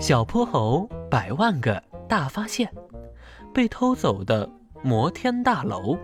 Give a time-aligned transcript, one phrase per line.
[0.00, 2.72] 小泼猴百万个大发现，
[3.52, 4.50] 被偷走的
[4.82, 5.94] 摩天大楼。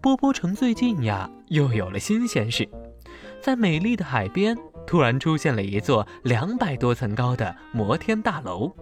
[0.00, 2.68] 波波城最近呀，又有了新鲜事，
[3.40, 8.72] 在美丽的海边，突然出现了一座两百多层高的摩天大楼。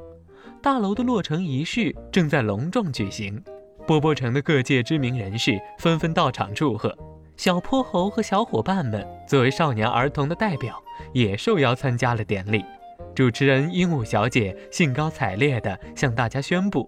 [0.63, 3.45] 大楼的落成仪式正在隆重举行，
[3.87, 6.97] 波波城的各界知名人士纷纷到场祝贺。
[7.37, 10.83] 小泼猴和小伙伴们作为少年儿童的代表，
[11.13, 12.65] 也受邀参加了典礼。
[13.17, 16.87] 主持人鹦鹉小姐兴高采烈地向大家宣布：“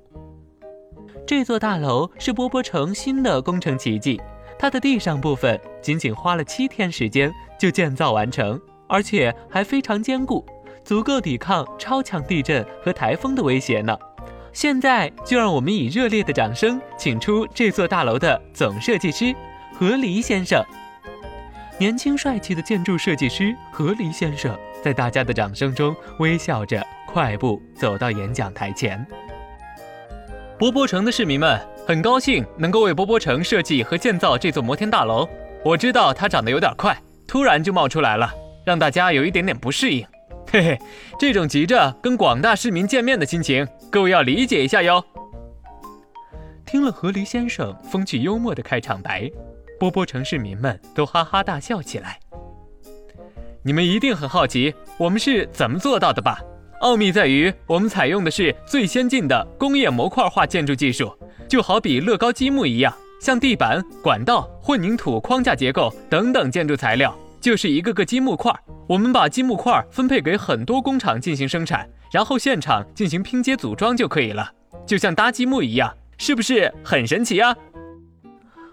[1.27, 4.21] 这座大楼是波波城新的工程奇迹，
[4.59, 10.45] 它的地上部分仅仅花了七天时间就建造完成，而且还非常坚固，
[10.85, 13.97] 足够抵抗超强地震和台风的威胁呢。
[14.53, 19.35] 现在就让我们以热烈的掌声，请出这座大楼的总设计师
[19.73, 20.63] 何黎先生。”
[21.81, 24.55] 年轻帅气的建筑设计师何黎先生。
[24.89, 29.07] 在大家的掌声中，微笑着快步走到演讲台前。
[30.59, 35.29] 波波城的市民们很高兴能够为波波城设计和建造这座摩天大楼。
[35.63, 38.33] 我知道它长得有点快，突然就冒出来了，
[38.65, 40.07] 让大家有一点点不适应。
[40.51, 40.79] 嘿嘿，
[41.19, 45.05] 这种急着跟广大市民见面的心情，各位要理解一下哟。
[46.65, 49.31] 听了何黎先生风趣幽默的开场白，
[49.79, 52.19] 波波城市民们都哈哈大笑起来。
[53.69, 56.41] 你们一定很好奇，我们是怎么做到的吧？
[56.81, 61.15] 奥秘在于，我们采用的是最先进的工业模块化建筑技术，
[61.47, 68.51] 就好比乐高积木一样，像地板、管道、混凝土框架结构等等建筑材料，就是一个个积木块。
[68.89, 74.51] 我们把积木块分配给很多工厂进行生产，然后现场进行拼接组装就可以了，
[74.87, 77.55] 就像搭积木一样，是不是很神奇啊？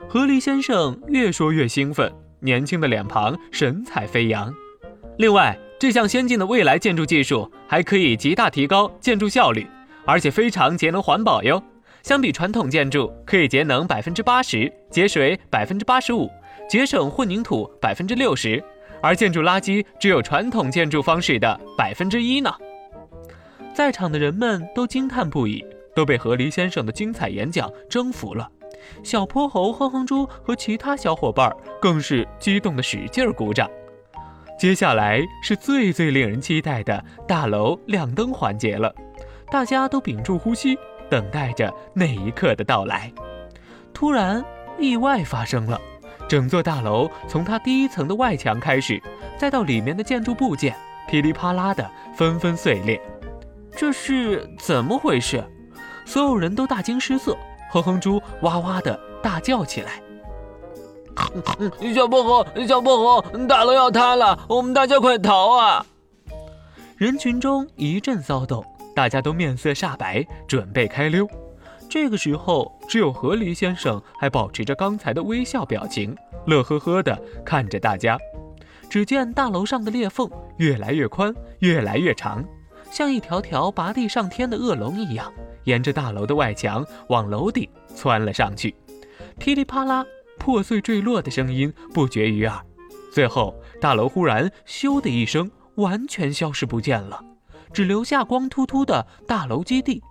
[0.08, 4.56] 何黎先生越说越兴奋，年轻的脸庞神采飞扬。
[5.18, 9.66] 另外，这项先进的未来建筑技术还可以极大提高建筑效率，
[10.06, 11.62] 而且非常节能环保哟。
[12.04, 16.30] 相比传统建筑，可以节能百分之八十，节水百分之八十五，
[16.70, 18.64] 节省混凝土百分之六十，
[19.02, 22.54] 而建筑垃圾只有传统建筑方式的百分之一呢。
[23.74, 28.50] 在场的人们都惊叹不已，都被何黎先生的精彩演讲征服了。
[29.02, 31.52] 小泼猴、哼哼猪和其他小伙伴
[31.82, 33.70] 更是激动的使劲鼓掌。
[34.58, 38.94] 接下来是最最令人期待的大楼亮灯环节了，
[39.52, 40.78] 大家都屏住呼吸，
[41.10, 43.12] 等待着那一刻的到来。
[43.94, 44.44] 突然，
[44.80, 45.80] 意外发生了，
[46.30, 49.02] 整座大楼从它第一层的外墙开始，
[49.38, 50.74] 再到里面的建筑部件，
[51.10, 53.00] 噼里啪啦的纷纷碎裂。
[53.76, 55.44] 这是怎么回事？
[56.06, 57.38] 所有人都大惊失色，
[57.72, 60.02] 哼哼猪哇哇的大叫起来。
[61.94, 65.86] 小泼猴，小泼猴，大楼要塌了，我们大家快逃啊！
[66.98, 68.64] 人群中一阵骚动，
[68.96, 71.28] 大家都面色煞白，准备开溜。
[71.90, 76.16] 这个时候，只有河狸先生还保持着刚才的微笑表情，
[76.46, 78.18] 乐呵呵地看着大家。
[78.90, 82.44] 只见大楼上的裂缝越来越宽，越来越长，
[82.92, 85.32] 像一条条拔地上天的恶龙一样，
[85.66, 88.74] 沿着大楼的外墙往楼顶窜了上去，
[89.38, 90.06] 噼里啪啦。
[90.38, 92.62] 破碎坠落的声音不绝于耳，
[93.12, 97.24] 最后大楼忽然“咻”的一声，完全消失不见了，
[97.74, 100.02] 只留下光秃秃的大楼基地。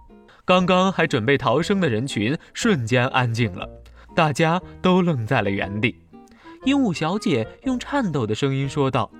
[0.44, 3.68] 刚刚还准备逃生的人群瞬间安静了，
[4.14, 5.96] 大家都愣在了原地。
[6.64, 9.10] 鹦鹉小姐用颤抖的声音说道：“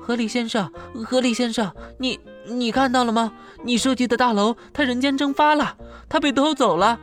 [0.00, 0.70] 何里先生，
[1.04, 3.32] 何里先生，你你看到了吗？
[3.64, 5.76] 你设计的大楼它人间蒸发了，
[6.08, 7.00] 它被偷走了。”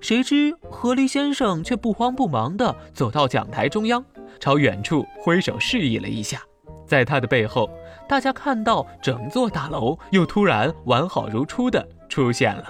[0.00, 4.02] 谁知何黎先生却不慌不忙地走到讲台中央，
[4.38, 6.40] 朝远处挥手示意了一下。
[6.86, 7.70] 在他的背后，
[8.08, 12.64] 大家看到整座大楼又突然完好如初地出现了。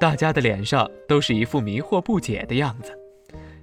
[0.00, 2.96] 大家的脸上都是一副迷惑不解的样子。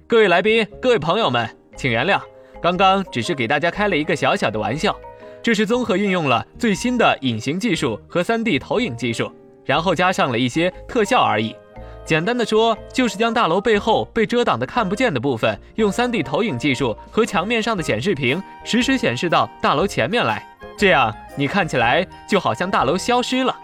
[0.06, 2.20] 各位来宾，各位朋友们，请原谅，
[2.60, 4.94] 刚刚只是给大家开了一个小小的玩笑。
[5.42, 9.32] 这是综合运用了最新的隐形技术和 3D 投影技术，
[9.64, 11.56] 然后加上了一些特效而已。
[12.04, 20.44] 简单的说，就是将大楼背后被遮挡的看不见的部分，用 3D 投影技术和墙面上的显示屏实时显示到大楼前面来，
[20.76, 23.56] 这样你看起来就好像大楼消失了。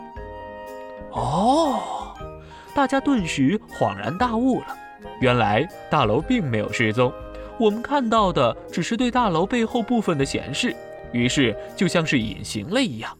[1.11, 1.81] 哦，
[2.73, 4.67] 大家顿时恍然大悟了，
[5.21, 7.13] 原来大楼并没有失踪，
[7.59, 10.77] 我们看到的只是对大楼背后部分的显示，
[11.11, 13.11] 于是就像是隐形了一样。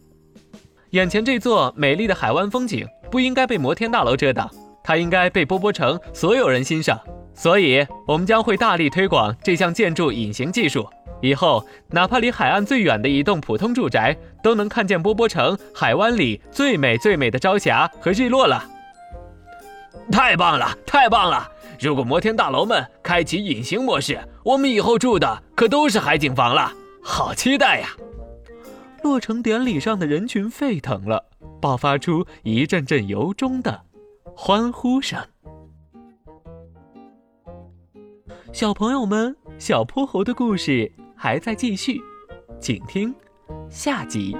[0.91, 4.49] 眼前这座美丽的海湾风景不应该被摩天大楼遮挡。
[4.87, 6.97] 它应该被波波城所有人欣赏，
[7.33, 10.87] 所以我们将会大力推广这项建筑隐形技术，
[11.21, 18.63] 以后哪怕离海岸最远的一栋普通住宅，都能看见波波城海湾里最美最美的朝霞和日落了。
[20.09, 21.51] 太棒了，太棒了！
[21.81, 26.71] 如果摩天大楼们开启隐形模式，我们以后住的可都是海景房了，
[27.03, 27.89] 好期待呀！
[29.03, 31.25] 落成典礼上的人群沸腾了，
[31.61, 33.81] 爆发出一阵阵由衷的
[34.35, 35.19] 欢呼声。
[38.51, 42.01] 小朋友们，小泼猴的故事还在继续，
[42.59, 43.13] 请听
[43.69, 44.35] 下集。